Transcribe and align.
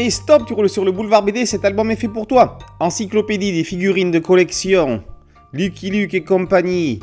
Et 0.00 0.10
stop, 0.10 0.46
tu 0.46 0.52
roules 0.54 0.68
sur 0.68 0.84
le 0.84 0.92
boulevard 0.92 1.24
BD, 1.24 1.44
cet 1.44 1.64
album 1.64 1.90
est 1.90 1.96
fait 1.96 2.06
pour 2.06 2.28
toi. 2.28 2.60
Encyclopédie 2.78 3.50
des 3.50 3.64
figurines 3.64 4.12
de 4.12 4.20
collection, 4.20 5.02
Lucky 5.52 5.90
Luke 5.90 6.14
et 6.14 6.22
compagnie, 6.22 7.00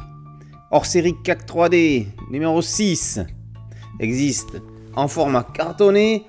hors 0.71 0.85
série 0.85 1.13
CAC 1.21 1.45
3D, 1.45 2.05
numéro 2.31 2.61
6, 2.61 3.19
existe 3.99 4.61
en 4.95 5.09
format 5.09 5.43
cartonné 5.43 6.23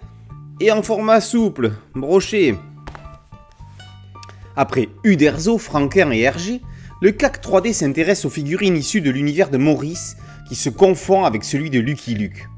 et 0.58 0.72
en 0.72 0.82
format 0.82 1.20
souple, 1.20 1.70
broché. 1.94 2.56
Après 4.56 4.88
Uderzo, 5.04 5.58
Franquin 5.58 6.10
et 6.10 6.22
Hergé, 6.22 6.62
le 7.00 7.12
CAC 7.12 7.44
3D 7.44 7.74
s'intéresse 7.74 8.24
aux 8.24 8.30
figurines 8.30 8.76
issues 8.76 9.02
de 9.02 9.12
l'univers 9.12 9.50
de 9.50 9.56
Maurice 9.56 10.16
qui 10.48 10.56
se 10.56 10.70
confond 10.70 11.24
avec 11.24 11.44
celui 11.44 11.70
de 11.70 11.78
Lucky 11.78 12.16
Luke. 12.16 12.48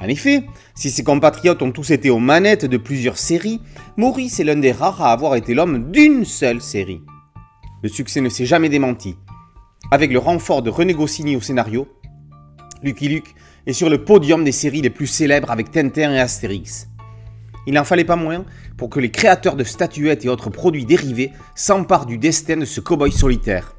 En 0.00 0.06
effet, 0.06 0.46
si 0.74 0.90
ses 0.90 1.02
compatriotes 1.02 1.62
ont 1.62 1.72
tous 1.72 1.90
été 1.90 2.08
aux 2.08 2.20
manettes 2.20 2.64
de 2.64 2.76
plusieurs 2.76 3.18
séries, 3.18 3.60
Maurice 3.96 4.38
est 4.38 4.44
l'un 4.44 4.56
des 4.56 4.72
rares 4.72 5.02
à 5.02 5.12
avoir 5.12 5.34
été 5.34 5.54
l'homme 5.54 5.90
d'une 5.90 6.24
seule 6.24 6.60
série. 6.60 7.02
Le 7.82 7.88
succès 7.88 8.20
ne 8.20 8.28
s'est 8.28 8.46
jamais 8.46 8.68
démenti. 8.68 9.16
Avec 9.90 10.12
le 10.12 10.18
renfort 10.18 10.62
de 10.62 10.70
René 10.70 10.94
Goscinny 10.94 11.34
au 11.34 11.40
scénario, 11.40 11.88
Lucky 12.82 13.08
Luke 13.08 13.34
est 13.66 13.72
sur 13.72 13.90
le 13.90 14.04
podium 14.04 14.44
des 14.44 14.52
séries 14.52 14.82
les 14.82 14.90
plus 14.90 15.08
célèbres 15.08 15.50
avec 15.50 15.72
Tintin 15.72 16.12
et 16.12 16.20
Astérix. 16.20 16.88
Il 17.66 17.74
n'en 17.74 17.84
fallait 17.84 18.04
pas 18.04 18.16
moins 18.16 18.44
pour 18.76 18.88
que 18.90 19.00
les 19.00 19.10
créateurs 19.10 19.56
de 19.56 19.64
statuettes 19.64 20.24
et 20.24 20.28
autres 20.28 20.48
produits 20.48 20.86
dérivés 20.86 21.32
s'emparent 21.54 22.06
du 22.06 22.18
destin 22.18 22.56
de 22.56 22.64
ce 22.64 22.80
cow-boy 22.80 23.10
solitaire. 23.10 23.74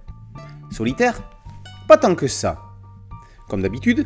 Solitaire? 0.70 1.22
Pas 1.88 1.98
tant 1.98 2.14
que 2.14 2.28
ça. 2.28 2.62
Comme 3.48 3.62
d'habitude, 3.62 4.06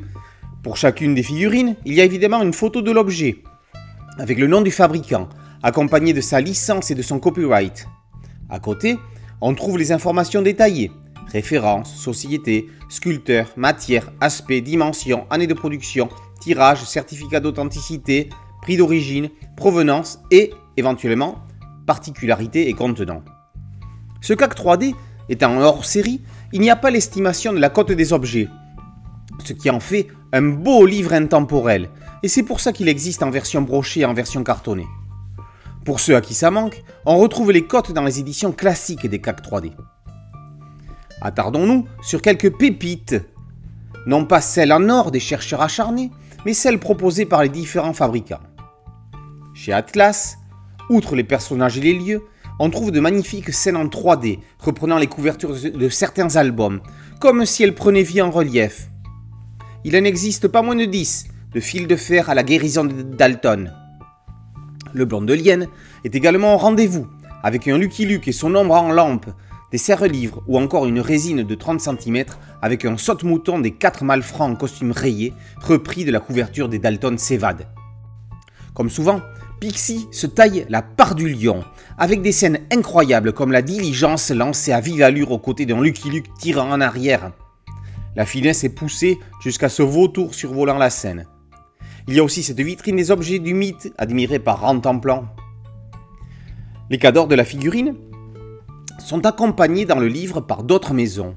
pour 0.63 0.77
chacune 0.77 1.13
des 1.13 1.23
figurines, 1.23 1.75
il 1.85 1.93
y 1.93 2.01
a 2.01 2.05
évidemment 2.05 2.41
une 2.41 2.53
photo 2.53 2.81
de 2.81 2.89
l'objet, 2.89 3.43
avec 4.17 4.39
le 4.39 4.47
nom 4.47 4.61
du 4.61 4.71
fabricant, 4.71 5.27
accompagné 5.61 6.13
de 6.13 6.21
sa 6.21 6.39
licence 6.39 6.89
et 6.89 6.95
de 6.95 7.01
son 7.01 7.19
copyright. 7.19 7.87
À 8.49 8.59
côté, 8.59 8.97
on 9.41 9.53
trouve 9.53 9.77
les 9.77 9.91
informations 9.91 10.41
détaillées, 10.41 10.91
références, 11.27 11.93
société, 11.93 12.67
sculpteur, 12.89 13.51
matière, 13.57 14.11
aspect, 14.21 14.61
dimension, 14.61 15.27
année 15.29 15.47
de 15.47 15.53
production, 15.53 16.07
tirage, 16.39 16.85
certificat 16.85 17.41
d'authenticité, 17.41 18.29
prix 18.61 18.77
d'origine, 18.77 19.29
provenance 19.57 20.19
et, 20.31 20.53
éventuellement, 20.77 21.43
particularité 21.85 22.69
et 22.69 22.73
contenant. 22.73 23.21
Ce 24.21 24.33
CAC 24.33 24.55
3D 24.55 24.95
étant 25.27 25.59
hors 25.59 25.83
série, 25.83 26.21
il 26.53 26.61
n'y 26.61 26.69
a 26.69 26.77
pas 26.77 26.91
l'estimation 26.91 27.51
de 27.51 27.59
la 27.59 27.69
cote 27.69 27.91
des 27.91 28.13
objets, 28.13 28.47
ce 29.43 29.51
qui 29.51 29.69
en 29.69 29.81
fait 29.81 30.07
un 30.33 30.41
beau 30.41 30.87
livre 30.87 31.13
intemporel, 31.13 31.89
et 32.23 32.27
c'est 32.27 32.41
pour 32.41 32.59
ça 32.59 32.73
qu'il 32.73 32.89
existe 32.89 33.21
en 33.21 33.29
version 33.29 33.61
brochée 33.61 33.99
et 33.99 34.05
en 34.05 34.15
version 34.15 34.43
cartonnée. 34.43 34.87
Pour 35.85 35.99
ceux 35.99 36.15
à 36.15 36.21
qui 36.21 36.33
ça 36.33 36.49
manque, 36.49 36.83
on 37.05 37.19
retrouve 37.19 37.51
les 37.51 37.67
cotes 37.67 37.91
dans 37.91 38.03
les 38.03 38.19
éditions 38.19 38.51
classiques 38.51 39.05
des 39.05 39.21
CAC 39.21 39.43
3D. 39.43 39.73
Attardons-nous 41.21 41.85
sur 42.01 42.23
quelques 42.23 42.51
pépites, 42.57 43.21
non 44.07 44.25
pas 44.25 44.41
celles 44.41 44.73
en 44.73 44.89
or 44.89 45.11
des 45.11 45.19
chercheurs 45.19 45.61
acharnés, 45.61 46.09
mais 46.47 46.55
celles 46.55 46.79
proposées 46.79 47.27
par 47.27 47.43
les 47.43 47.49
différents 47.49 47.93
fabricants. 47.93 48.41
Chez 49.53 49.71
Atlas, 49.71 50.39
outre 50.89 51.15
les 51.15 51.23
personnages 51.23 51.77
et 51.77 51.81
les 51.81 51.93
lieux, 51.93 52.23
on 52.59 52.71
trouve 52.71 52.91
de 52.91 52.99
magnifiques 52.99 53.53
scènes 53.53 53.77
en 53.77 53.85
3D 53.85 54.39
reprenant 54.57 54.97
les 54.97 55.07
couvertures 55.07 55.53
de 55.53 55.89
certains 55.89 56.37
albums, 56.37 56.81
comme 57.19 57.45
si 57.45 57.63
elles 57.63 57.75
prenaient 57.75 58.01
vie 58.01 58.21
en 58.21 58.31
relief, 58.31 58.89
il 59.85 59.97
en 59.97 60.03
existe 60.03 60.47
pas 60.47 60.61
moins 60.61 60.75
de 60.75 60.85
10 60.85 61.27
de 61.53 61.59
fil 61.59 61.87
de 61.87 61.95
fer 61.95 62.29
à 62.29 62.35
la 62.35 62.43
guérison 62.43 62.85
de 62.85 63.01
Dalton. 63.01 63.71
Le 64.93 65.05
blond 65.05 65.21
de 65.21 65.33
Lienne 65.33 65.67
est 66.03 66.15
également 66.15 66.55
au 66.55 66.57
rendez-vous, 66.57 67.07
avec 67.43 67.67
un 67.67 67.77
Lucky 67.77 68.05
Luke 68.05 68.27
et 68.27 68.31
son 68.31 68.55
ombre 68.55 68.75
en 68.75 68.91
lampe, 68.91 69.27
des 69.71 69.77
serre-livres 69.77 70.41
ou 70.47 70.57
encore 70.57 70.85
une 70.85 70.99
résine 70.99 71.43
de 71.43 71.55
30 71.55 71.81
cm 71.81 72.25
avec 72.61 72.85
un 72.85 72.97
saute-mouton 72.97 73.59
des 73.59 73.71
4 73.71 74.03
malfrats 74.03 74.45
en 74.45 74.55
costume 74.55 74.91
rayé, 74.91 75.33
repris 75.61 76.05
de 76.05 76.11
la 76.11 76.19
couverture 76.19 76.69
des 76.69 76.79
Dalton 76.79 77.17
s'évade. 77.17 77.67
Comme 78.73 78.89
souvent, 78.89 79.21
Pixie 79.59 80.07
se 80.11 80.27
taille 80.27 80.65
la 80.69 80.81
part 80.81 81.15
du 81.15 81.29
lion, 81.29 81.63
avec 81.97 82.21
des 82.21 82.31
scènes 82.31 82.61
incroyables 82.71 83.33
comme 83.33 83.51
la 83.51 83.61
diligence 83.61 84.31
lancée 84.31 84.71
à 84.71 84.79
vive 84.79 85.03
allure 85.03 85.31
aux 85.31 85.39
côtés 85.39 85.65
d'un 85.65 85.81
Lucky 85.81 86.09
Luke 86.09 86.33
tirant 86.39 86.71
en 86.71 86.81
arrière, 86.81 87.31
la 88.15 88.25
finesse 88.25 88.63
est 88.63 88.69
poussée 88.69 89.19
jusqu'à 89.41 89.69
ce 89.69 89.81
vautour 89.83 90.35
survolant 90.35 90.77
la 90.77 90.89
scène. 90.89 91.25
Il 92.07 92.15
y 92.15 92.19
a 92.19 92.23
aussi 92.23 92.43
cette 92.43 92.59
vitrine 92.59 92.97
des 92.97 93.11
objets 93.11 93.39
du 93.39 93.53
mythe 93.53 93.93
admirée 93.97 94.39
par 94.39 94.61
Rentemplant. 94.61 95.25
Les 96.89 96.97
cadors 96.97 97.27
de 97.27 97.35
la 97.35 97.45
figurine 97.45 97.95
sont 98.99 99.25
accompagnés 99.25 99.85
dans 99.85 99.99
le 99.99 100.07
livre 100.07 100.41
par 100.41 100.63
d'autres 100.63 100.93
maisons. 100.93 101.35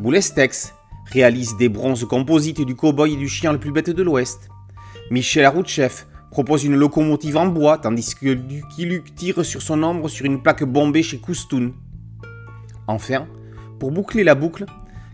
Boulestex 0.00 0.74
réalise 1.06 1.56
des 1.56 1.68
bronzes 1.68 2.04
composites 2.04 2.60
du 2.60 2.74
cow-boy 2.74 3.14
et 3.14 3.16
du 3.16 3.28
chien 3.28 3.52
le 3.52 3.60
plus 3.60 3.72
bête 3.72 3.90
de 3.90 4.02
l'Ouest. 4.02 4.48
Michel 5.10 5.44
Aroutchef 5.44 6.06
propose 6.30 6.64
une 6.64 6.76
locomotive 6.76 7.36
en 7.36 7.46
bois 7.46 7.78
tandis 7.78 8.14
que 8.14 8.26
Lucky 8.26 9.14
tire 9.14 9.44
sur 9.44 9.62
son 9.62 9.82
ombre 9.82 10.08
sur 10.08 10.26
une 10.26 10.42
plaque 10.42 10.64
bombée 10.64 11.02
chez 11.02 11.18
Coustoun. 11.18 11.72
Enfin, 12.88 13.26
pour 13.78 13.92
boucler 13.92 14.24
la 14.24 14.34
boucle, 14.34 14.66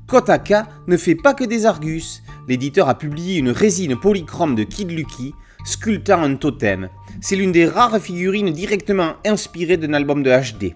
Kotaka 0.06 0.66
ne 0.88 0.96
fait 0.96 1.14
pas 1.14 1.34
que 1.34 1.44
des 1.44 1.66
Argus. 1.66 2.22
L'éditeur 2.48 2.88
a 2.88 2.98
publié 2.98 3.38
une 3.38 3.50
résine 3.50 3.96
polychrome 3.96 4.54
de 4.54 4.64
Kid 4.64 4.90
Lucky, 4.90 5.34
sculptant 5.64 6.22
un 6.22 6.34
totem. 6.34 6.88
C'est 7.20 7.36
l'une 7.36 7.52
des 7.52 7.66
rares 7.66 8.00
figurines 8.00 8.50
directement 8.50 9.14
inspirées 9.24 9.76
d'un 9.76 9.94
album 9.94 10.22
de 10.22 10.30
HD. 10.30 10.74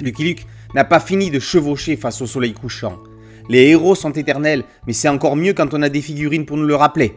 Lucky 0.00 0.24
Luke 0.24 0.46
n'a 0.74 0.84
pas 0.84 1.00
fini 1.00 1.30
de 1.30 1.38
chevaucher 1.38 1.96
face 1.96 2.22
au 2.22 2.26
soleil 2.26 2.54
couchant. 2.54 2.98
Les 3.48 3.68
héros 3.68 3.94
sont 3.94 4.12
éternels, 4.12 4.64
mais 4.86 4.92
c'est 4.92 5.08
encore 5.08 5.36
mieux 5.36 5.52
quand 5.52 5.74
on 5.74 5.82
a 5.82 5.88
des 5.88 6.00
figurines 6.00 6.46
pour 6.46 6.56
nous 6.56 6.66
le 6.66 6.76
rappeler. 6.76 7.16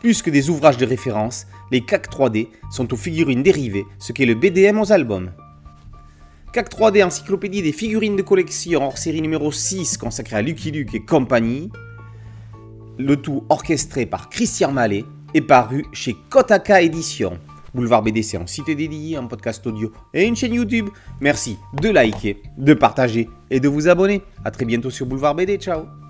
Plus 0.00 0.22
que 0.22 0.30
des 0.30 0.50
ouvrages 0.50 0.76
de 0.76 0.86
référence, 0.86 1.46
les 1.70 1.82
CAC 1.82 2.10
3D 2.10 2.48
sont 2.70 2.92
aux 2.92 2.96
figurines 2.96 3.42
dérivées, 3.42 3.86
ce 3.98 4.12
qu'est 4.12 4.26
le 4.26 4.34
BDM 4.34 4.78
aux 4.78 4.92
albums. 4.92 5.30
CAC 6.54 6.70
3D 6.70 7.02
Encyclopédie 7.02 7.62
des 7.62 7.72
figurines 7.72 8.14
de 8.14 8.22
collection 8.22 8.86
hors 8.86 8.96
série 8.96 9.20
numéro 9.20 9.50
6 9.50 9.96
consacrée 9.96 10.36
à 10.36 10.42
Lucky 10.42 10.70
Luke 10.70 10.94
et 10.94 11.04
compagnie. 11.04 11.68
Le 12.96 13.16
tout 13.16 13.42
orchestré 13.48 14.06
par 14.06 14.28
Christian 14.28 14.70
Mallet 14.70 15.04
et 15.34 15.40
paru 15.40 15.84
chez 15.92 16.14
Kotaka 16.30 16.80
Édition. 16.80 17.40
Boulevard 17.74 18.04
BD, 18.04 18.20
un 18.36 18.46
site 18.46 18.70
dédié, 18.70 19.16
un 19.16 19.26
podcast 19.26 19.66
audio 19.66 19.90
et 20.12 20.26
une 20.26 20.36
chaîne 20.36 20.54
YouTube. 20.54 20.90
Merci 21.20 21.58
de 21.82 21.88
liker, 21.88 22.40
de 22.56 22.74
partager 22.74 23.28
et 23.50 23.58
de 23.58 23.66
vous 23.66 23.88
abonner. 23.88 24.22
A 24.44 24.52
très 24.52 24.64
bientôt 24.64 24.90
sur 24.90 25.06
Boulevard 25.06 25.34
BD. 25.34 25.56
Ciao 25.56 26.03